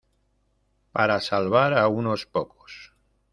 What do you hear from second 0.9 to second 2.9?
para salvar a unos pocos.